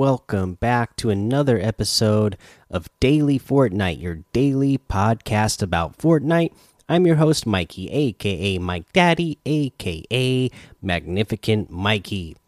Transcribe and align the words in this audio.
Welcome 0.00 0.54
back 0.54 0.96
to 0.96 1.10
another 1.10 1.60
episode 1.60 2.38
of 2.70 2.88
Daily 3.00 3.38
Fortnite, 3.38 4.00
your 4.00 4.20
daily 4.32 4.78
podcast 4.78 5.60
about 5.60 5.98
Fortnite. 5.98 6.54
I'm 6.88 7.06
your 7.06 7.16
host, 7.16 7.44
Mikey, 7.44 7.90
aka 7.90 8.56
Mike 8.56 8.90
Daddy, 8.94 9.36
aka 9.44 10.50
Magnificent 10.80 11.68
Mikey. 11.70 12.38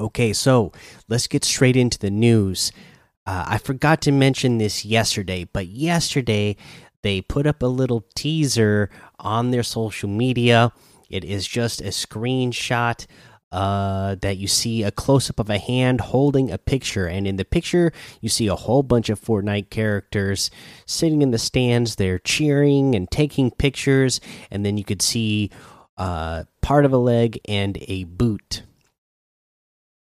Okay, 0.00 0.32
so 0.32 0.70
let's 1.08 1.26
get 1.26 1.44
straight 1.44 1.76
into 1.76 1.98
the 1.98 2.12
news. 2.12 2.70
Uh, 3.26 3.46
I 3.48 3.58
forgot 3.58 4.00
to 4.02 4.12
mention 4.12 4.58
this 4.58 4.84
yesterday, 4.84 5.48
but 5.52 5.66
yesterday 5.66 6.54
they 7.02 7.20
put 7.20 7.48
up 7.48 7.64
a 7.64 7.66
little 7.66 8.04
teaser 8.14 8.90
on 9.18 9.50
their 9.50 9.64
social 9.64 10.08
media. 10.08 10.70
It 11.10 11.24
is 11.24 11.48
just 11.48 11.80
a 11.80 11.88
screenshot 11.88 13.06
uh, 13.54 14.16
that 14.16 14.36
you 14.36 14.48
see 14.48 14.82
a 14.82 14.90
close 14.90 15.30
up 15.30 15.38
of 15.38 15.48
a 15.48 15.58
hand 15.58 16.00
holding 16.00 16.50
a 16.50 16.58
picture, 16.58 17.06
and 17.06 17.24
in 17.24 17.36
the 17.36 17.44
picture 17.44 17.92
you 18.20 18.28
see 18.28 18.48
a 18.48 18.56
whole 18.56 18.82
bunch 18.82 19.08
of 19.08 19.20
Fortnite 19.20 19.70
characters 19.70 20.50
sitting 20.86 21.22
in 21.22 21.30
the 21.30 21.38
stands. 21.38 21.94
They're 21.94 22.18
cheering 22.18 22.96
and 22.96 23.08
taking 23.08 23.52
pictures, 23.52 24.20
and 24.50 24.66
then 24.66 24.76
you 24.76 24.82
could 24.82 25.00
see 25.00 25.50
uh, 25.96 26.44
part 26.62 26.84
of 26.84 26.92
a 26.92 26.98
leg 26.98 27.38
and 27.46 27.78
a 27.82 28.02
boot 28.04 28.64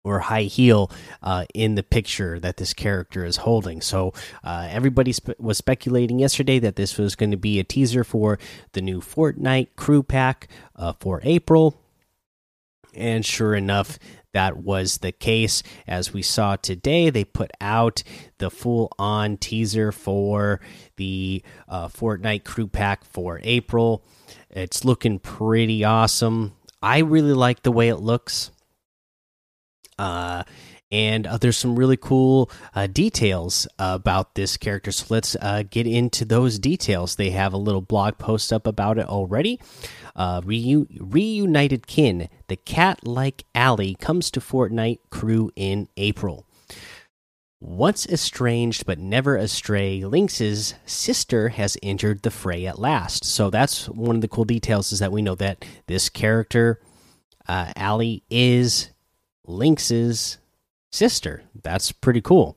or 0.05 0.21
high 0.21 0.43
heel 0.43 0.91
uh, 1.23 1.47
in 1.55 1.75
the 1.75 1.83
picture 1.83 2.39
that 2.41 2.59
this 2.59 2.75
character 2.75 3.25
is 3.25 3.39
holding. 3.39 3.81
So 3.81 4.13
uh, 4.45 4.69
everybody 4.71 5.13
spe 5.13 5.31
was 5.39 5.57
speculating 5.57 6.19
yesterday 6.19 6.59
that 6.59 6.77
this 6.77 6.99
was 6.99 7.17
going 7.17 7.31
to 7.31 7.39
be 7.39 7.59
a 7.59 7.65
teaser 7.65 8.05
for 8.05 8.39
the 8.73 8.83
new 8.83 9.01
Fortnite 9.01 9.69
crew 9.77 10.03
pack 10.03 10.49
uh, 10.77 10.93
for 11.01 11.21
April. 11.25 11.81
And 12.95 13.25
sure 13.25 13.55
enough, 13.55 13.99
that 14.33 14.59
was 14.59 14.99
the 14.99 15.13
case. 15.13 15.63
As 15.87 16.13
we 16.13 16.23
saw 16.23 16.57
today, 16.57 17.11
they 17.11 17.25
put 17.25 17.51
out 17.61 18.03
the 18.39 18.51
full 18.51 18.93
on 18.99 19.37
teaser 19.37 19.93
for 19.93 20.61
the 20.97 21.43
uh, 21.69 21.89
Fortnite 21.89 22.45
crew 22.45 22.69
pack 22.69 23.05
for 23.05 23.41
April. 23.43 24.05
It's 24.51 24.85
looking 24.85 25.19
pretty 25.19 25.85
awesome. 25.85 26.55
I 26.83 26.99
really 26.99 27.33
like 27.33 27.63
the 27.63 27.73
way 27.73 27.89
it 27.89 27.97
looks. 27.97 28.51
Uh, 29.99 30.45
and 30.91 31.27
uh, 31.27 31.37
there's 31.37 31.57
some 31.57 31.77
really 31.77 31.97
cool 31.97 32.51
uh, 32.75 32.87
details 32.87 33.67
about 33.79 34.35
this 34.35 34.57
character. 34.57 34.91
So 34.93 35.07
let's 35.11 35.37
uh, 35.41 35.65
get 35.69 35.87
into 35.87 36.25
those 36.25 36.59
details. 36.59 37.17
They 37.17 37.31
have 37.31 37.53
a 37.53 37.59
little 37.59 37.83
blog 37.83 38.19
post 38.19 38.53
up 38.53 38.67
about 38.67 38.99
it 38.99 39.07
already. 39.07 39.61
Uh, 40.17 40.41
Reu 40.41 40.87
reunited 40.99 41.87
kin, 41.87 42.29
the 42.49 42.57
cat 42.57 43.07
like 43.07 43.45
Allie 43.55 43.95
comes 43.95 44.31
to 44.33 44.41
Fortnite 44.41 44.99
crew 45.11 45.51
in 45.55 45.89
April. 45.97 46.45
Once 47.61 48.07
estranged 48.07 48.87
but 48.87 49.01
never 49.01 49.37
astray, 49.37 50.05
Lynx's 50.05 50.75
sister 50.87 51.49
has 51.51 51.77
entered 51.83 52.23
the 52.23 52.31
fray 52.31 52.67
at 52.67 52.79
last. 52.79 53.25
So 53.25 53.51
that's 53.51 53.89
one 53.89 54.15
of 54.15 54.23
the 54.23 54.29
cool 54.29 54.45
details 54.45 54.93
is 54.93 55.01
that 55.01 55.11
we 55.11 55.23
know 55.23 55.35
that 55.35 55.65
this 55.87 56.09
character, 56.09 56.81
uh, 57.49 57.73
Allie, 57.75 58.23
is 58.31 58.91
Lynx's 59.45 60.39
sister. 60.91 61.43
That's 61.63 61.93
pretty 61.93 62.21
cool. 62.21 62.57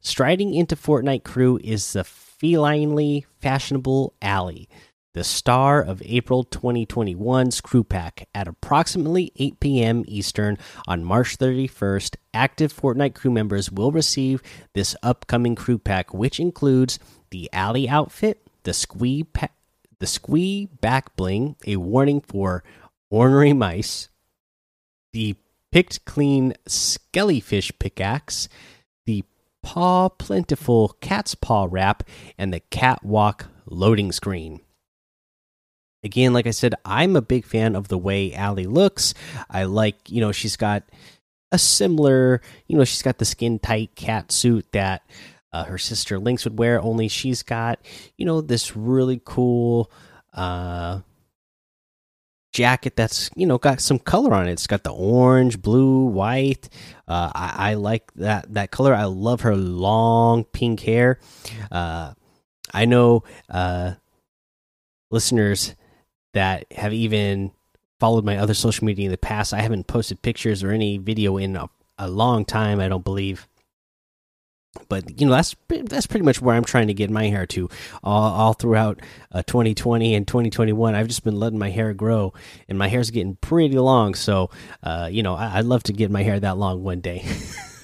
Striding 0.00 0.54
into 0.54 0.76
Fortnite 0.76 1.24
crew 1.24 1.58
is 1.64 1.92
the 1.92 2.04
felinely 2.04 3.24
fashionable 3.40 4.14
Allie, 4.20 4.68
the 5.14 5.24
star 5.24 5.80
of 5.82 6.02
April 6.04 6.44
2021's 6.44 7.60
crew 7.60 7.84
pack. 7.84 8.28
At 8.34 8.48
approximately 8.48 9.32
8 9.36 9.60
p.m. 9.60 10.04
Eastern 10.06 10.58
on 10.86 11.04
March 11.04 11.38
31st, 11.38 12.16
active 12.34 12.72
Fortnite 12.72 13.14
crew 13.14 13.30
members 13.30 13.70
will 13.70 13.92
receive 13.92 14.42
this 14.74 14.94
upcoming 15.02 15.54
crew 15.54 15.78
pack, 15.78 16.12
which 16.12 16.38
includes 16.38 16.98
the 17.30 17.48
Allie 17.52 17.88
outfit, 17.88 18.46
the 18.64 18.74
squee, 18.74 19.24
pack 19.24 19.54
the 20.00 20.06
squee 20.06 20.68
back 20.80 21.16
bling, 21.16 21.56
a 21.66 21.76
warning 21.76 22.20
for 22.20 22.62
ornery 23.10 23.52
mice, 23.54 24.10
the 25.12 25.36
picked 25.74 26.04
clean 26.04 26.54
skellyfish 26.68 27.72
pickaxe, 27.80 28.48
the 29.06 29.24
paw 29.60 30.08
plentiful 30.08 30.96
cat's 31.00 31.34
paw 31.34 31.66
wrap, 31.68 32.04
and 32.38 32.54
the 32.54 32.60
catwalk 32.70 33.46
loading 33.66 34.12
screen. 34.12 34.60
Again, 36.04 36.32
like 36.32 36.46
I 36.46 36.52
said, 36.52 36.76
I'm 36.84 37.16
a 37.16 37.20
big 37.20 37.44
fan 37.44 37.74
of 37.74 37.88
the 37.88 37.98
way 37.98 38.32
Allie 38.32 38.66
looks. 38.66 39.14
I 39.50 39.64
like, 39.64 39.96
you 40.08 40.20
know, 40.20 40.30
she's 40.30 40.54
got 40.54 40.84
a 41.50 41.58
similar, 41.58 42.40
you 42.68 42.78
know, 42.78 42.84
she's 42.84 43.02
got 43.02 43.18
the 43.18 43.24
skin 43.24 43.58
tight 43.58 43.96
cat 43.96 44.30
suit 44.30 44.70
that 44.70 45.02
uh, 45.52 45.64
her 45.64 45.78
sister 45.78 46.20
Lynx 46.20 46.44
would 46.44 46.56
wear, 46.56 46.80
only 46.80 47.08
she's 47.08 47.42
got, 47.42 47.80
you 48.16 48.24
know, 48.24 48.40
this 48.40 48.76
really 48.76 49.20
cool 49.24 49.90
uh 50.34 51.00
jacket 52.54 52.94
that's 52.96 53.28
you 53.34 53.44
know 53.44 53.58
got 53.58 53.80
some 53.80 53.98
color 53.98 54.32
on 54.32 54.48
it. 54.48 54.52
It's 54.52 54.66
got 54.66 54.84
the 54.84 54.92
orange, 54.92 55.60
blue, 55.60 56.06
white. 56.06 56.70
Uh, 57.06 57.30
I, 57.34 57.70
I, 57.70 57.74
like 57.74 58.10
that 58.14 58.54
that 58.54 58.70
color. 58.70 58.94
I 58.94 59.04
love 59.04 59.42
her 59.42 59.54
long 59.54 60.44
pink 60.44 60.80
hair. 60.80 61.18
Uh, 61.70 62.14
I 62.72 62.86
know 62.86 63.24
uh, 63.50 63.94
listeners 65.10 65.74
that 66.32 66.66
have 66.72 66.94
even 66.94 67.52
followed 68.00 68.24
my 68.24 68.38
other 68.38 68.54
social 68.54 68.86
media 68.86 69.06
in 69.06 69.10
the 69.10 69.18
past. 69.18 69.52
I 69.52 69.60
haven't 69.60 69.86
posted 69.86 70.22
pictures 70.22 70.62
or 70.62 70.70
any 70.70 70.96
video 70.96 71.36
in 71.36 71.56
a, 71.56 71.68
a 71.98 72.08
long 72.08 72.44
time. 72.44 72.80
I 72.80 72.88
don't 72.88 73.04
believe 73.04 73.48
but 74.88 75.20
you 75.20 75.26
know 75.26 75.32
that's 75.32 75.54
that's 75.68 76.06
pretty 76.06 76.24
much 76.24 76.40
where 76.40 76.54
I'm 76.54 76.64
trying 76.64 76.88
to 76.88 76.94
get 76.94 77.10
my 77.10 77.26
hair 77.26 77.46
to. 77.46 77.68
All, 78.02 78.32
all 78.32 78.52
throughout 78.52 79.00
uh, 79.32 79.42
2020 79.42 80.14
and 80.14 80.26
2021, 80.26 80.94
I've 80.94 81.08
just 81.08 81.24
been 81.24 81.38
letting 81.38 81.58
my 81.58 81.70
hair 81.70 81.94
grow, 81.94 82.32
and 82.68 82.78
my 82.78 82.88
hair's 82.88 83.10
getting 83.10 83.36
pretty 83.36 83.78
long. 83.78 84.14
So, 84.14 84.50
uh, 84.82 85.08
you 85.10 85.22
know, 85.22 85.34
I, 85.34 85.56
would 85.56 85.66
love 85.66 85.82
to 85.84 85.92
get 85.92 86.10
my 86.10 86.22
hair 86.22 86.38
that 86.40 86.58
long 86.58 86.82
one 86.82 87.00
day. 87.00 87.24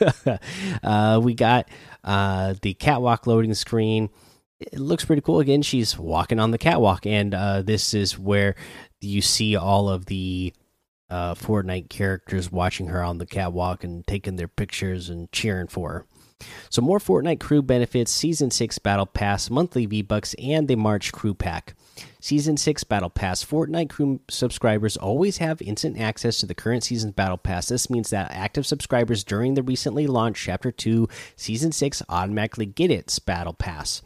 uh, 0.82 1.20
we 1.22 1.34
got 1.34 1.68
uh, 2.04 2.54
the 2.62 2.74
catwalk 2.74 3.26
loading 3.26 3.54
screen. 3.54 4.10
It 4.58 4.78
looks 4.78 5.04
pretty 5.04 5.22
cool. 5.22 5.40
Again, 5.40 5.62
she's 5.62 5.98
walking 5.98 6.38
on 6.38 6.50
the 6.50 6.58
catwalk, 6.58 7.06
and 7.06 7.34
uh, 7.34 7.62
this 7.62 7.94
is 7.94 8.18
where 8.18 8.56
you 9.00 9.22
see 9.22 9.56
all 9.56 9.88
of 9.88 10.06
the 10.06 10.52
uh, 11.08 11.34
Fortnite 11.34 11.88
characters 11.88 12.52
watching 12.52 12.88
her 12.88 13.02
on 13.02 13.18
the 13.18 13.26
catwalk 13.26 13.84
and 13.84 14.06
taking 14.06 14.36
their 14.36 14.48
pictures 14.48 15.08
and 15.08 15.30
cheering 15.32 15.66
for 15.66 15.90
her. 15.90 16.06
So 16.68 16.82
more 16.82 16.98
Fortnite 16.98 17.40
crew 17.40 17.62
benefits, 17.62 18.12
Season 18.12 18.50
6 18.50 18.78
Battle 18.78 19.06
Pass, 19.06 19.50
monthly 19.50 19.86
V-Bucks, 19.86 20.34
and 20.34 20.68
the 20.68 20.76
March 20.76 21.12
crew 21.12 21.34
pack. 21.34 21.74
Season 22.20 22.56
6 22.56 22.84
Battle 22.84 23.10
Pass. 23.10 23.44
Fortnite 23.44 23.90
crew 23.90 24.20
subscribers 24.28 24.96
always 24.96 25.38
have 25.38 25.62
instant 25.62 25.98
access 25.98 26.38
to 26.38 26.46
the 26.46 26.54
current 26.54 26.84
season's 26.84 27.14
Battle 27.14 27.38
Pass. 27.38 27.68
This 27.68 27.90
means 27.90 28.10
that 28.10 28.30
active 28.30 28.66
subscribers 28.66 29.24
during 29.24 29.54
the 29.54 29.62
recently 29.62 30.06
launched 30.06 30.44
Chapter 30.44 30.70
2 30.70 31.08
Season 31.36 31.72
6 31.72 32.02
automatically 32.08 32.66
get 32.66 32.90
its 32.90 33.18
Battle 33.18 33.54
Pass. 33.54 34.02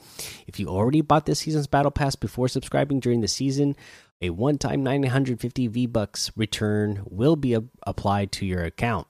If 0.47 0.61
you 0.61 0.69
already 0.69 1.01
bought 1.01 1.27
this 1.27 1.41
season's 1.41 1.67
Battle 1.67 1.91
Pass 1.91 2.15
before 2.17 2.49
subscribing 2.49 3.01
during 3.01 3.21
the 3.21 3.29
season, 3.29 3.77
a 4.21 4.31
one 4.31 4.59
time 4.59 4.83
950 4.83 5.67
V-Bucks 5.67 6.31
return 6.37 7.03
will 7.05 7.37
be 7.37 7.57
applied 7.87 8.33
to 8.33 8.47
your 8.47 8.65
account. 8.65 9.07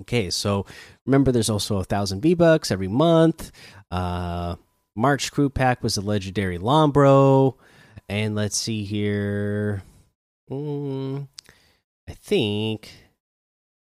Okay, 0.00 0.28
so 0.30 0.66
remember, 1.06 1.30
there's 1.30 1.50
also 1.50 1.76
a 1.76 1.84
thousand 1.84 2.20
V 2.20 2.34
bucks 2.34 2.70
every 2.70 2.88
month. 2.88 3.52
Uh, 3.90 4.56
March 4.96 5.30
crew 5.30 5.48
pack 5.48 5.82
was 5.82 5.96
a 5.96 6.00
legendary 6.00 6.58
Lombro, 6.58 7.54
and 8.08 8.34
let's 8.34 8.56
see 8.56 8.84
here. 8.84 9.82
Mm, 10.50 11.28
I 12.08 12.12
think 12.12 12.90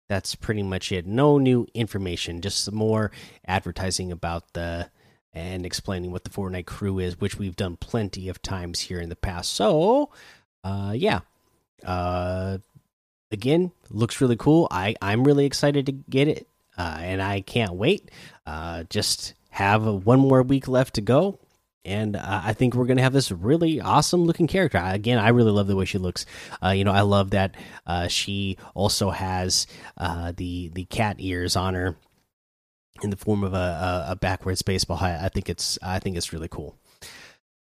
that's 0.08 0.34
pretty 0.34 0.62
much 0.62 0.92
it. 0.92 1.06
No 1.06 1.38
new 1.38 1.66
information, 1.74 2.40
just 2.42 2.64
some 2.64 2.74
more 2.74 3.10
advertising 3.46 4.12
about 4.12 4.52
the 4.52 4.90
and 5.32 5.66
explaining 5.66 6.12
what 6.12 6.24
the 6.24 6.30
Fortnite 6.30 6.64
crew 6.64 6.98
is, 6.98 7.20
which 7.20 7.38
we've 7.38 7.56
done 7.56 7.76
plenty 7.76 8.28
of 8.28 8.40
times 8.40 8.80
here 8.80 9.00
in 9.00 9.10
the 9.10 9.16
past. 9.16 9.52
So, 9.52 10.10
uh, 10.64 10.94
yeah, 10.96 11.20
uh, 11.84 12.58
again, 13.30 13.72
looks 13.90 14.20
really 14.20 14.36
cool. 14.36 14.68
I 14.70 14.94
I'm 15.02 15.24
really 15.24 15.46
excited 15.46 15.86
to 15.86 15.92
get 15.92 16.28
it, 16.28 16.48
uh, 16.76 16.98
and 17.00 17.22
I 17.22 17.40
can't 17.40 17.74
wait. 17.74 18.10
Uh, 18.46 18.84
just 18.84 19.34
have 19.50 19.84
one 19.84 20.20
more 20.20 20.42
week 20.42 20.68
left 20.68 20.94
to 20.94 21.00
go, 21.00 21.38
and 21.84 22.16
uh, 22.16 22.42
I 22.44 22.52
think 22.52 22.74
we're 22.74 22.86
gonna 22.86 23.02
have 23.02 23.12
this 23.12 23.30
really 23.30 23.80
awesome 23.80 24.24
looking 24.24 24.46
character. 24.46 24.78
Again, 24.78 25.18
I 25.18 25.28
really 25.28 25.52
love 25.52 25.66
the 25.66 25.76
way 25.76 25.84
she 25.84 25.98
looks. 25.98 26.26
Uh, 26.62 26.70
you 26.70 26.84
know, 26.84 26.92
I 26.92 27.02
love 27.02 27.30
that 27.30 27.54
uh, 27.86 28.08
she 28.08 28.58
also 28.74 29.10
has 29.10 29.66
uh, 29.96 30.32
the 30.36 30.70
the 30.74 30.84
cat 30.84 31.16
ears 31.18 31.56
on 31.56 31.74
her 31.74 31.96
in 33.02 33.10
the 33.10 33.16
form 33.16 33.44
of 33.44 33.52
a, 33.52 33.56
a, 33.56 34.12
a 34.12 34.16
backwards 34.16 34.62
baseball 34.62 34.96
hat. 34.96 35.22
I 35.22 35.28
think 35.28 35.48
it's 35.48 35.78
I 35.82 35.98
think 35.98 36.16
it's 36.16 36.32
really 36.32 36.48
cool. 36.48 36.76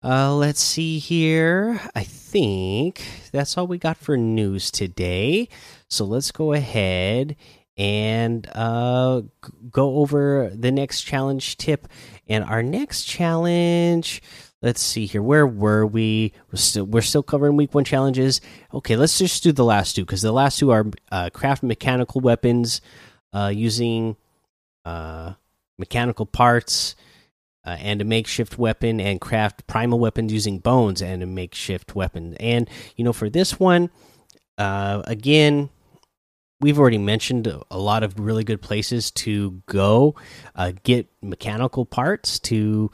Uh, 0.05 0.35
let's 0.35 0.61
see 0.61 0.99
here. 0.99 1.81
I 1.95 2.03
think 2.03 3.03
that's 3.33 3.57
all 3.57 3.67
we 3.67 3.79
got 3.79 3.97
for 3.97 4.19
news 4.19 4.71
today. 4.71 5.49
So 5.89 6.05
let's 6.05 6.31
go 6.31 6.53
ahead 6.53 7.37
and 7.79 8.47
uh, 8.55 9.23
go 9.71 9.97
over 9.97 10.51
the 10.55 10.71
next 10.71 11.03
challenge 11.05 11.57
tip. 11.57 11.89
And 12.29 12.45
our 12.45 12.63
next 12.63 13.05
challenge, 13.05 14.21
let's 14.61 14.83
see 14.83 15.07
here. 15.07 15.23
Where 15.23 15.47
were 15.47 15.87
we? 15.87 16.35
We're 16.53 16.59
still 16.59 16.85
we're 16.85 17.01
still 17.01 17.23
covering 17.23 17.57
week 17.57 17.75
one 17.75 17.85
challenges. 17.85 18.43
Okay, 18.75 18.97
let's 18.97 19.19
just 19.19 19.43
do 19.43 19.53
the 19.53 19.65
last 19.65 19.97
two 19.97 20.03
because 20.03 20.21
the 20.21 20.33
last 20.33 20.59
two 20.59 20.71
are 20.71 20.85
uh, 21.11 21.31
craft 21.31 21.63
mechanical 21.63 22.21
weapons 22.21 22.83
uh, 23.33 23.51
using 23.55 24.17
uh, 24.85 25.33
mechanical 25.79 26.27
parts. 26.27 26.95
Uh, 27.67 27.77
and 27.81 28.03
a 28.03 28.05
makeshift 28.05 28.59
weapon, 28.59 29.01
and 29.01 29.23
craft 29.23 29.67
primal 29.67 29.99
weapons 29.99 30.31
using 30.33 30.59
bones 30.59 31.01
and 31.01 31.23
a 31.23 31.27
makeshift 31.27 31.95
weapon. 31.95 32.37
And 32.39 32.69
you 32.97 33.05
know, 33.05 33.15
for 33.15 33.31
this 33.31 33.59
one, 33.59 33.89
uh, 34.59 35.03
again, 35.07 35.71
we've 36.61 36.79
already 36.79 36.99
mentioned 36.99 37.47
a 37.71 37.79
lot 37.79 38.03
of 38.03 38.19
really 38.19 38.45
good 38.45 38.63
places 38.63 39.11
to 39.11 39.63
go 39.67 40.15
uh, 40.55 40.73
get 40.83 41.09
mechanical 41.23 41.85
parts 41.85 42.39
to 42.41 42.91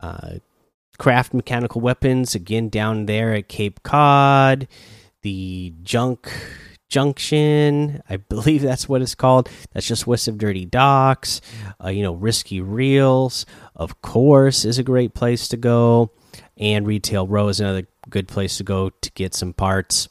uh, 0.00 0.36
craft 0.98 1.32
mechanical 1.32 1.80
weapons. 1.80 2.34
Again, 2.34 2.68
down 2.68 3.06
there 3.06 3.34
at 3.34 3.48
Cape 3.48 3.82
Cod, 3.82 4.68
the 5.22 5.72
junk 5.82 6.30
junction 6.88 8.02
i 8.08 8.16
believe 8.16 8.62
that's 8.62 8.88
what 8.88 9.02
it's 9.02 9.14
called 9.14 9.48
that's 9.72 9.86
just 9.86 10.06
west 10.06 10.28
of 10.28 10.38
dirty 10.38 10.64
docks 10.64 11.40
uh, 11.84 11.88
you 11.88 12.02
know 12.02 12.12
risky 12.12 12.60
reels 12.60 13.46
of 13.76 14.00
course 14.02 14.64
is 14.64 14.78
a 14.78 14.82
great 14.82 15.14
place 15.14 15.48
to 15.48 15.56
go 15.56 16.10
and 16.56 16.86
retail 16.86 17.26
row 17.26 17.48
is 17.48 17.60
another 17.60 17.86
good 18.08 18.28
place 18.28 18.56
to 18.56 18.64
go 18.64 18.90
to 18.90 19.10
get 19.12 19.34
some 19.34 19.52
parts 19.52 20.08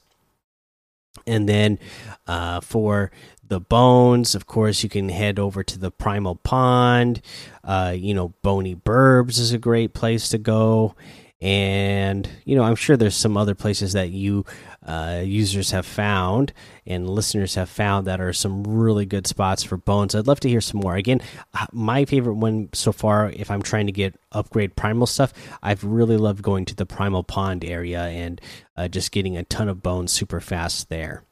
and 1.25 1.47
then 1.49 1.77
uh, 2.25 2.61
for 2.61 3.11
the 3.47 3.59
bones, 3.59 4.35
of 4.35 4.45
course, 4.45 4.83
you 4.83 4.89
can 4.89 5.09
head 5.09 5.39
over 5.39 5.63
to 5.63 5.79
the 5.79 5.91
Primal 5.91 6.35
Pond. 6.35 7.21
Uh, 7.63 7.93
you 7.95 8.13
know, 8.13 8.33
Boney 8.41 8.75
Burbs 8.75 9.39
is 9.39 9.53
a 9.53 9.57
great 9.57 9.93
place 9.93 10.29
to 10.29 10.37
go. 10.37 10.95
And, 11.39 12.27
you 12.45 12.55
know, 12.55 12.63
I'm 12.63 12.75
sure 12.75 12.97
there's 12.97 13.15
some 13.15 13.37
other 13.37 13.53
places 13.53 13.93
that 13.93 14.09
you 14.09 14.43
uh, 14.83 15.21
users 15.23 15.69
have 15.69 15.85
found 15.85 16.51
and 16.85 17.07
listeners 17.07 17.53
have 17.55 17.69
found 17.69 18.07
that 18.07 18.19
are 18.19 18.33
some 18.33 18.63
really 18.63 19.05
good 19.05 19.27
spots 19.27 19.61
for 19.61 19.77
bones. 19.77 20.15
I'd 20.15 20.25
love 20.25 20.39
to 20.39 20.49
hear 20.49 20.61
some 20.61 20.81
more. 20.81 20.95
Again, 20.95 21.21
uh, 21.53 21.67
my 21.71 22.05
favorite 22.05 22.35
one 22.35 22.69
so 22.73 22.91
far, 22.91 23.29
if 23.29 23.51
I'm 23.51 23.61
trying 23.61 23.85
to 23.85 23.91
get 23.91 24.19
upgrade 24.31 24.75
primal 24.75 25.05
stuff, 25.05 25.31
I've 25.61 25.83
really 25.83 26.17
loved 26.17 26.41
going 26.41 26.65
to 26.65 26.75
the 26.75 26.87
Primal 26.87 27.23
Pond 27.23 27.63
area 27.63 28.05
and 28.05 28.41
uh, 28.75 28.87
just 28.87 29.11
getting 29.11 29.37
a 29.37 29.43
ton 29.43 29.69
of 29.69 29.83
bones 29.83 30.11
super 30.11 30.39
fast 30.39 30.89
there. 30.89 31.23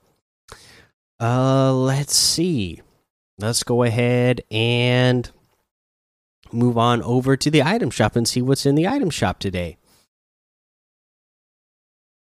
Uh, 1.19 1.73
let's 1.73 2.15
see. 2.15 2.81
Let's 3.39 3.63
go 3.63 3.81
ahead 3.81 4.41
and 4.51 5.31
move 6.51 6.77
on 6.77 7.01
over 7.01 7.35
to 7.35 7.49
the 7.49 7.63
item 7.63 7.89
shop 7.89 8.15
and 8.15 8.27
see 8.27 8.41
what's 8.41 8.67
in 8.67 8.75
the 8.75 8.87
item 8.87 9.09
shop 9.09 9.39
today 9.39 9.77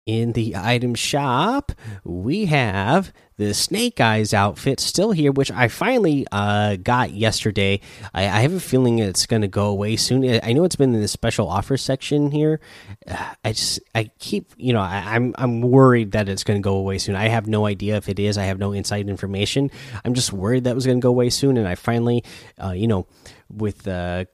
in 0.08 0.32
the 0.32 0.56
item 0.56 0.94
shop, 0.94 1.70
we 2.02 2.46
have 2.46 3.12
the 3.36 3.52
Snake 3.52 4.00
Eyes 4.00 4.32
outfit 4.32 4.80
still 4.80 5.12
here, 5.12 5.30
which 5.30 5.50
I 5.50 5.68
finally 5.68 6.26
uh, 6.32 6.76
got 6.76 7.12
yesterday. 7.12 7.82
I, 8.14 8.22
I, 8.22 8.40
have 8.40 8.54
a 8.54 8.58
feeling 8.58 9.00
it's 9.00 9.26
going 9.26 9.42
to 9.42 9.48
go 9.48 9.66
away 9.66 9.96
soon. 9.96 10.40
I 10.42 10.54
know 10.54 10.64
it's 10.64 10.76
been 10.76 10.94
in 10.94 11.02
the 11.02 11.08
special 11.08 11.46
offer 11.46 11.76
section 11.76 12.30
here. 12.30 12.58
I 13.44 13.52
just 13.52 13.80
I 13.94 14.10
keep 14.18 14.50
you 14.56 14.72
know 14.72 14.80
I, 14.80 15.14
am 15.14 15.34
I'm, 15.36 15.60
I'm 15.60 15.60
worried 15.60 16.12
that 16.12 16.30
it's 16.30 16.42
going 16.42 16.60
to 16.60 16.64
go 16.64 16.76
away 16.76 16.96
soon. 16.96 17.14
I 17.14 17.28
have 17.28 17.46
no 17.46 17.66
idea 17.66 17.96
if 17.98 18.08
it 18.08 18.18
is. 18.18 18.38
I 18.38 18.44
have 18.44 18.58
no 18.58 18.72
inside 18.72 19.10
information. 19.10 19.70
I'm 20.06 20.14
just 20.14 20.32
worried 20.32 20.64
that 20.64 20.74
was 20.74 20.86
going 20.86 20.98
to 21.00 21.04
go 21.04 21.10
away 21.10 21.28
soon, 21.28 21.58
and 21.58 21.68
I 21.68 21.74
finally, 21.74 22.24
uh, 22.56 22.72
you 22.72 22.88
know, 22.88 23.06
with 23.50 23.86
uh, 23.86 24.24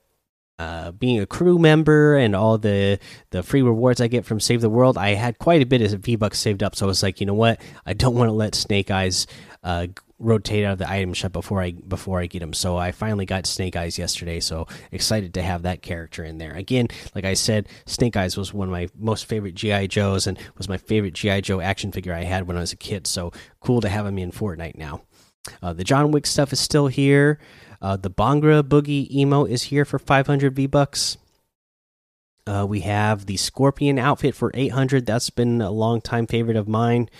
uh, 0.57 0.91
being 0.91 1.19
a 1.19 1.25
crew 1.25 1.59
member 1.59 2.15
and 2.15 2.35
all 2.35 2.57
the 2.57 2.99
the 3.31 3.43
free 3.43 3.61
rewards 3.61 3.99
I 3.99 4.07
get 4.07 4.25
from 4.25 4.39
Save 4.39 4.61
the 4.61 4.69
World, 4.69 4.97
I 4.97 5.09
had 5.09 5.37
quite 5.37 5.61
a 5.61 5.65
bit 5.65 5.81
of 5.81 5.99
V 6.01 6.15
Bucks 6.15 6.39
saved 6.39 6.63
up. 6.63 6.75
So 6.75 6.85
I 6.85 6.87
was 6.87 7.03
like, 7.03 7.19
you 7.19 7.25
know 7.25 7.33
what, 7.33 7.61
I 7.85 7.93
don't 7.93 8.15
want 8.15 8.29
to 8.29 8.33
let 8.33 8.55
Snake 8.55 8.89
Eyes 8.89 9.27
uh, 9.63 9.87
rotate 10.17 10.63
out 10.63 10.73
of 10.73 10.77
the 10.77 10.89
item 10.89 11.13
shop 11.13 11.33
before 11.33 11.61
I 11.61 11.71
before 11.71 12.19
I 12.21 12.27
get 12.27 12.41
him. 12.41 12.53
So 12.53 12.77
I 12.77 12.91
finally 12.91 13.25
got 13.25 13.45
Snake 13.45 13.75
Eyes 13.75 13.97
yesterday. 13.97 14.39
So 14.39 14.67
excited 14.91 15.33
to 15.33 15.41
have 15.41 15.63
that 15.63 15.81
character 15.81 16.23
in 16.23 16.37
there 16.37 16.53
again. 16.53 16.87
Like 17.13 17.25
I 17.25 17.33
said, 17.33 17.67
Snake 17.85 18.15
Eyes 18.15 18.37
was 18.37 18.53
one 18.53 18.67
of 18.67 18.71
my 18.71 18.87
most 18.97 19.25
favorite 19.25 19.55
GI 19.55 19.89
Joes 19.89 20.27
and 20.27 20.39
was 20.57 20.69
my 20.69 20.77
favorite 20.77 21.13
GI 21.13 21.41
Joe 21.41 21.59
action 21.59 21.91
figure 21.91 22.13
I 22.13 22.23
had 22.23 22.47
when 22.47 22.57
I 22.57 22.61
was 22.61 22.71
a 22.71 22.77
kid. 22.77 23.07
So 23.07 23.31
cool 23.59 23.81
to 23.81 23.89
have 23.89 24.05
him 24.05 24.17
in 24.17 24.31
Fortnite 24.31 24.77
now. 24.77 25.01
Uh, 25.61 25.73
the 25.73 25.83
John 25.83 26.11
Wick 26.11 26.25
stuff 26.25 26.53
is 26.53 26.59
still 26.59 26.87
here. 26.87 27.39
Uh, 27.85 27.95
the 27.95 28.09
Bhangra 28.09 28.63
Boogie 28.63 29.11
emo 29.11 29.45
is 29.45 29.61
here 29.61 29.85
for 29.85 29.99
500 29.99 30.55
V 30.55 30.65
bucks. 30.65 31.17
Uh, 32.47 32.65
we 32.67 32.79
have 32.79 33.27
the 33.27 33.37
Scorpion 33.37 33.99
outfit 33.99 34.33
for 34.33 34.49
800. 34.55 35.05
That's 35.05 35.29
been 35.29 35.61
a 35.61 35.69
long 35.69 36.01
time 36.01 36.25
favorite 36.25 36.57
of 36.57 36.67
mine. 36.67 37.11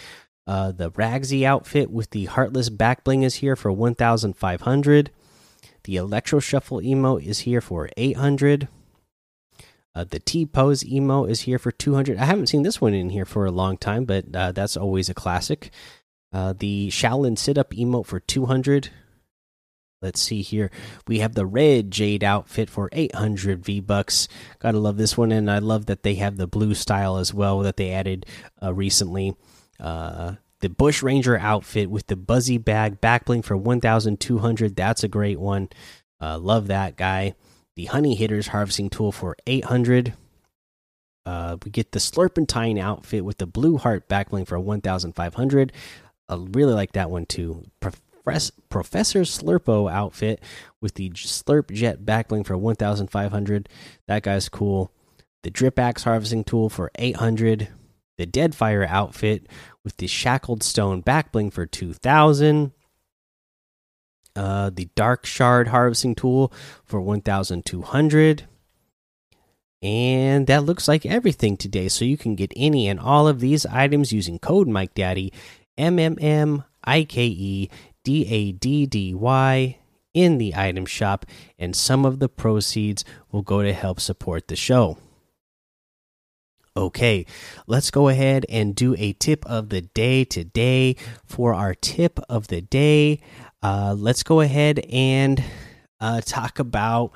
Uh, 0.48 0.72
the 0.72 0.90
Ragsy 0.90 1.46
outfit 1.46 1.92
with 1.92 2.10
the 2.10 2.26
Heartless 2.26 2.72
back 2.72 3.04
bling 3.04 3.22
is 3.22 3.36
here 3.36 3.56
for 3.56 3.72
1,500. 3.72 5.12
The 5.84 5.98
Electro 5.98 6.40
Shuffle 6.40 6.82
emo 6.82 7.18
is 7.18 7.42
here 7.42 7.62
for 7.62 7.92
800. 7.96 8.68
Uh, 9.94 10.04
the 10.04 10.18
T 10.18 10.48
Pose 10.48 10.84
emo 10.84 11.26
is 11.26 11.42
here 11.42 11.60
for 11.60 11.72
200. 11.72 12.18
I 12.18 12.26
haven't 12.26 12.48
seen 12.48 12.64
this 12.64 12.82
one 12.82 12.96
in 12.96 13.12
here 13.12 13.26
for 13.26 13.46
a 13.46 13.52
long 13.52 13.78
time, 13.78 14.06
but 14.06 14.26
uh, 14.34 14.52
that's 14.52 14.76
always 14.76 15.10
a 15.10 15.14
classic. 15.14 15.70
Uh, 16.34 16.56
the 16.58 16.88
Shaolin 16.88 17.38
Sit 17.38 17.60
Up 17.60 17.70
emote 17.70 18.08
for 18.08 18.20
200. 18.20 18.90
Let's 20.06 20.22
see 20.22 20.44
here. 20.44 20.69
We 21.07 21.18
have 21.19 21.34
the 21.34 21.48
red 21.48 21.90
Jade 21.90 22.24
outfit 22.24 22.69
for 22.69 22.90
800 22.92 23.66
V 23.66 23.80
bucks. 23.80 24.28
Gotta 24.60 24.78
love 24.78 24.98
this 24.98 25.18
one, 25.18 25.31
and 25.31 25.50
I 25.50 25.57
love 25.57 25.88
that 25.88 26.04
they 26.04 26.13
have 26.16 26.38
the 26.38 26.46
blue 26.46 26.75
style 26.75 27.18
as 27.18 27.34
well 27.34 27.62
that 27.62 27.75
they 27.75 27.92
added 27.92 28.28
uh, 28.62 28.72
recently. 28.72 29.36
Uh, 29.80 30.35
the 30.59 30.69
Bushranger 30.69 31.40
outfit 31.40 31.90
with 31.90 32.06
the 32.06 32.16
Buzzy 32.16 32.59
Bag 32.59 33.02
backbling 33.02 33.44
for 33.44 33.57
1,200. 33.57 34.76
That's 34.76 35.04
a 35.04 35.07
great 35.07 35.40
one. 35.40 35.69
Uh, 36.21 36.38
love 36.38 36.68
that 36.68 36.97
guy. 36.97 37.33
The 37.76 37.85
Honey 37.85 38.14
Hitters 38.14 38.50
harvesting 38.50 38.92
tool 38.92 39.12
for 39.12 39.35
800. 39.47 40.14
Uh, 41.26 41.57
we 41.66 41.71
get 41.71 41.94
the 41.94 42.00
Slurpentine 42.00 42.80
outfit 42.80 43.26
with 43.26 43.40
the 43.40 43.47
Blue 43.47 43.80
Heart 43.80 44.07
backbling 44.07 44.45
for 44.45 44.59
1,500. 44.59 45.74
I 46.30 46.35
really 46.35 46.74
like 46.74 46.92
that 46.92 47.09
one 47.09 47.26
too. 47.26 47.64
Professor 48.26 49.22
Slurpo 49.22 49.92
outfit 49.92 50.42
with 50.82 50.96
the 50.96 51.10
Slurp 51.12 51.72
Jet 51.72 52.06
backbling 52.06 52.46
for 52.46 52.58
1,500. 52.58 53.70
That 54.08 54.24
guy's 54.24 54.50
cool. 54.50 54.92
The 55.44 55.52
Drip 55.52 55.78
Axe 55.78 56.04
harvesting 56.04 56.44
tool 56.44 56.70
for 56.70 56.92
800. 56.96 57.70
The 58.18 58.26
Deadfire 58.26 58.88
outfit 58.88 59.48
with 59.84 59.98
the 59.98 60.08
Shackled 60.08 60.64
Stone 60.64 61.04
backbling 61.04 61.54
for 61.54 61.66
2,000. 61.66 62.72
Uh, 64.36 64.70
the 64.74 64.90
Dark 64.96 65.26
Shard 65.26 65.70
harvesting 65.70 66.16
tool 66.16 66.52
for 66.84 67.00
1,200. 67.00 68.48
And 69.82 70.48
that 70.48 70.64
looks 70.64 70.88
like 70.88 71.06
everything 71.06 71.58
today. 71.58 71.90
So 71.90 72.06
you 72.06 72.18
can 72.18 72.36
get 72.36 72.52
any 72.56 72.88
and 72.88 73.00
all 73.00 73.28
of 73.28 73.40
these 73.40 73.66
items 73.68 74.12
using 74.12 74.40
code 74.40 74.68
Mike 74.68 74.96
Daddy, 74.96 75.32
M 75.78 76.00
M 76.00 76.18
M 76.20 76.64
I 76.84 77.04
K 77.04 77.26
E 77.28 77.70
D 78.06 78.26
A 78.30 78.54
D 78.54 78.85
D 78.85 79.14
Y 79.14 79.80
in 80.14 80.38
the 80.38 80.56
item 80.56 80.85
shop, 80.85 81.26
and 81.59 81.76
some 81.76 82.06
of 82.06 82.19
the 82.19 82.30
proceeds 82.30 83.04
will 83.31 83.42
go 83.42 83.62
to 83.62 83.74
help 83.74 84.00
support 84.00 84.47
the 84.47 84.56
show. 84.56 84.97
Okay, 86.78 87.26
let's 87.68 87.90
go 87.90 88.09
ahead 88.09 88.45
and 88.50 88.76
do 88.76 88.95
a 88.97 89.14
tip 89.14 89.45
of 89.45 89.69
the 89.69 89.81
day 89.81 90.24
today. 90.24 90.95
For 91.26 91.54
our 91.54 91.74
tip 91.74 92.19
of 92.30 92.47
the 92.47 92.62
day, 92.62 93.19
uh, 93.64 93.95
let's 93.97 94.24
go 94.24 94.42
ahead 94.42 94.80
and 94.92 95.44
uh, 96.00 96.21
talk 96.21 96.59
about 96.59 97.12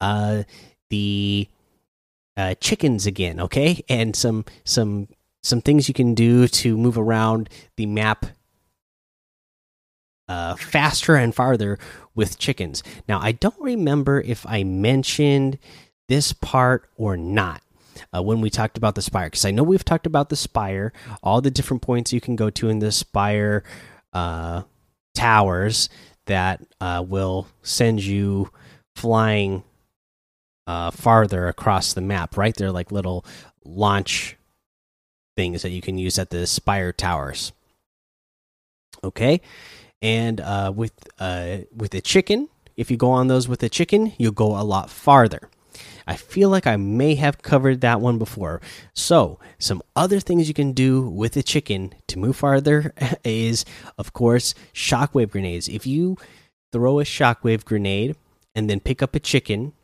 uh, 0.00 0.44
the 0.90 1.48
uh, 2.36 2.54
chickens 2.60 3.06
again, 3.06 3.40
okay? 3.40 3.82
And 3.88 4.14
some 4.14 4.44
some 4.64 5.08
some 5.42 5.60
things 5.60 5.88
you 5.88 5.94
can 5.94 6.14
do 6.14 6.46
to 6.46 6.76
move 6.76 6.98
around 6.98 7.48
the 7.76 7.86
map 7.86 8.26
uh, 10.28 10.54
faster 10.56 11.16
and 11.16 11.34
farther 11.34 11.78
with 12.14 12.38
chickens. 12.38 12.82
Now, 13.08 13.20
I 13.20 13.32
don't 13.32 13.58
remember 13.60 14.20
if 14.20 14.46
I 14.46 14.64
mentioned 14.64 15.58
this 16.08 16.32
part 16.32 16.88
or 16.96 17.16
not 17.16 17.62
uh, 18.14 18.22
when 18.22 18.40
we 18.40 18.50
talked 18.50 18.76
about 18.76 18.94
the 18.94 19.02
spire, 19.02 19.26
because 19.26 19.44
I 19.44 19.50
know 19.50 19.62
we've 19.62 19.84
talked 19.84 20.06
about 20.06 20.28
the 20.28 20.36
spire, 20.36 20.92
all 21.22 21.40
the 21.40 21.50
different 21.50 21.82
points 21.82 22.12
you 22.12 22.20
can 22.20 22.36
go 22.36 22.50
to 22.50 22.68
in 22.68 22.78
the 22.78 22.92
spire 22.92 23.64
uh, 24.12 24.62
towers 25.14 25.88
that 26.26 26.60
uh, 26.80 27.04
will 27.06 27.48
send 27.62 28.02
you 28.02 28.50
flying 28.96 29.62
uh, 30.66 30.90
farther 30.90 31.48
across 31.48 31.94
the 31.94 32.00
map, 32.00 32.36
right? 32.36 32.54
They're 32.54 32.72
like 32.72 32.92
little 32.92 33.24
launch 33.64 34.36
things 35.36 35.62
that 35.62 35.70
you 35.70 35.80
can 35.80 35.98
use 35.98 36.18
at 36.18 36.30
the 36.30 36.46
spire 36.46 36.92
towers. 36.92 37.52
Okay 39.02 39.40
and 40.02 40.40
uh, 40.40 40.72
with 40.74 40.92
uh, 41.18 41.58
with 41.74 41.94
a 41.94 42.00
chicken, 42.00 42.48
if 42.76 42.90
you 42.90 42.96
go 42.96 43.10
on 43.10 43.28
those 43.28 43.48
with 43.48 43.62
a 43.62 43.68
chicken, 43.68 44.12
you'll 44.18 44.32
go 44.32 44.58
a 44.58 44.62
lot 44.62 44.90
farther. 44.90 45.50
I 46.06 46.16
feel 46.16 46.48
like 46.48 46.66
I 46.66 46.76
may 46.76 47.16
have 47.16 47.42
covered 47.42 47.82
that 47.82 48.00
one 48.00 48.16
before. 48.18 48.62
So, 48.94 49.38
some 49.58 49.82
other 49.94 50.20
things 50.20 50.48
you 50.48 50.54
can 50.54 50.72
do 50.72 51.02
with 51.02 51.36
a 51.36 51.42
chicken 51.42 51.92
to 52.06 52.18
move 52.18 52.36
farther 52.36 52.94
is, 53.24 53.64
of 53.98 54.14
course, 54.14 54.54
shockwave 54.72 55.30
grenades. 55.30 55.68
If 55.68 55.86
you 55.86 56.16
throw 56.72 57.00
a 57.00 57.04
shockwave 57.04 57.64
grenade 57.64 58.16
and 58.54 58.70
then 58.70 58.80
pick 58.80 59.02
up 59.02 59.14
a 59.14 59.20
chicken, 59.20 59.74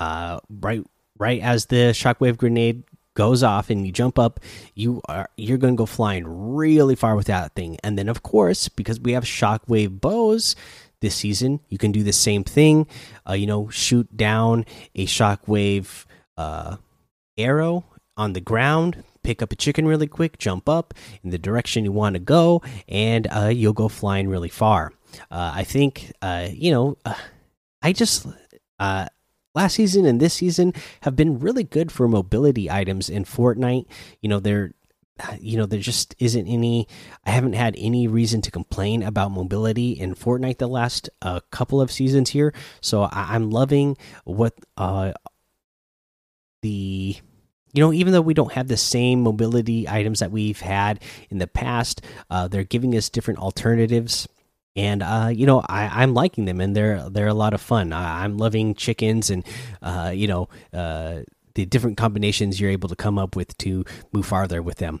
uh, 0.00 0.40
right, 0.48 0.84
right 1.18 1.40
as 1.40 1.66
the 1.66 1.92
shockwave 1.94 2.36
grenade 2.36 2.82
goes 3.14 3.42
off 3.42 3.70
and 3.70 3.86
you 3.86 3.92
jump 3.92 4.18
up, 4.18 4.40
you 4.74 5.00
are 5.08 5.28
you're 5.36 5.58
going 5.58 5.74
to 5.74 5.78
go 5.78 5.86
flying 5.86 6.24
really 6.26 6.94
far 6.94 7.16
with 7.16 7.26
that 7.26 7.54
thing. 7.54 7.76
And 7.82 7.98
then, 7.98 8.08
of 8.08 8.22
course, 8.22 8.68
because 8.68 9.00
we 9.00 9.12
have 9.12 9.24
shockwave 9.24 10.00
bows, 10.00 10.56
this 11.00 11.14
season. 11.14 11.60
You 11.68 11.78
can 11.78 11.92
do 11.92 12.02
the 12.02 12.12
same 12.12 12.44
thing. 12.44 12.86
Uh, 13.28 13.32
you 13.32 13.46
know, 13.46 13.68
shoot 13.68 14.16
down 14.16 14.66
a 14.94 15.06
shockwave 15.06 16.04
uh, 16.36 16.76
arrow 17.36 17.84
on 18.16 18.34
the 18.34 18.40
ground, 18.40 19.02
pick 19.22 19.42
up 19.42 19.52
a 19.52 19.56
chicken 19.56 19.86
really 19.86 20.06
quick, 20.06 20.38
jump 20.38 20.68
up 20.68 20.94
in 21.22 21.30
the 21.30 21.38
direction 21.38 21.84
you 21.84 21.92
want 21.92 22.14
to 22.14 22.20
go, 22.20 22.62
and 22.88 23.26
uh, 23.30 23.46
you'll 23.46 23.72
go 23.72 23.88
flying 23.88 24.28
really 24.28 24.48
far. 24.48 24.92
Uh, 25.30 25.52
I 25.54 25.64
think, 25.64 26.12
uh, 26.22 26.48
you 26.50 26.70
know, 26.70 26.98
uh, 27.04 27.14
I 27.82 27.92
just 27.92 28.26
last 29.54 29.74
season 29.74 30.06
and 30.06 30.20
this 30.20 30.34
season 30.34 30.72
have 31.02 31.16
been 31.16 31.38
really 31.38 31.64
good 31.64 31.90
for 31.90 32.08
mobility 32.08 32.70
items 32.70 33.10
in 33.10 33.24
Fortnite. 33.24 33.86
You 34.20 34.28
know, 34.28 34.40
they're 34.40 34.72
you 35.40 35.56
know, 35.56 35.66
there 35.66 35.80
just 35.80 36.14
isn't 36.18 36.46
any. 36.46 36.88
I 37.24 37.30
haven't 37.30 37.54
had 37.54 37.74
any 37.78 38.08
reason 38.08 38.40
to 38.42 38.50
complain 38.50 39.02
about 39.02 39.30
mobility 39.30 39.92
in 39.92 40.14
Fortnite 40.14 40.58
the 40.58 40.68
last 40.68 41.10
uh, 41.22 41.40
couple 41.50 41.80
of 41.80 41.90
seasons 41.90 42.30
here. 42.30 42.54
So 42.80 43.02
I, 43.02 43.36
am 43.36 43.50
loving 43.50 43.96
what 44.24 44.54
uh, 44.76 45.12
the 46.62 47.16
you 47.72 47.82
know, 47.82 47.92
even 47.92 48.12
though 48.12 48.20
we 48.20 48.34
don't 48.34 48.52
have 48.52 48.68
the 48.68 48.76
same 48.76 49.22
mobility 49.22 49.88
items 49.88 50.20
that 50.20 50.32
we've 50.32 50.60
had 50.60 51.02
in 51.30 51.38
the 51.38 51.46
past, 51.46 52.02
uh, 52.28 52.48
they're 52.48 52.64
giving 52.64 52.96
us 52.96 53.08
different 53.08 53.38
alternatives, 53.38 54.26
and 54.76 55.02
uh, 55.02 55.30
you 55.32 55.46
know, 55.46 55.62
I, 55.68 56.02
am 56.02 56.14
liking 56.14 56.44
them, 56.44 56.60
and 56.60 56.74
they're 56.76 57.08
they're 57.10 57.26
a 57.26 57.34
lot 57.34 57.54
of 57.54 57.60
fun. 57.60 57.92
I, 57.92 58.24
am 58.24 58.38
loving 58.38 58.74
chickens, 58.74 59.30
and 59.30 59.44
uh, 59.82 60.12
you 60.14 60.26
know, 60.26 60.48
uh, 60.72 61.20
the 61.54 61.66
different 61.66 61.96
combinations 61.96 62.60
you're 62.60 62.70
able 62.70 62.88
to 62.88 62.96
come 62.96 63.18
up 63.18 63.36
with 63.36 63.56
to 63.58 63.84
move 64.12 64.26
farther 64.26 64.62
with 64.62 64.78
them. 64.78 65.00